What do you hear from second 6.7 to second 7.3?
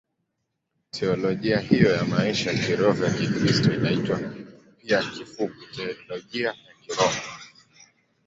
Kiroho.